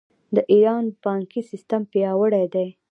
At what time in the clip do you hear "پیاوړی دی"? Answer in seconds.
1.91-2.67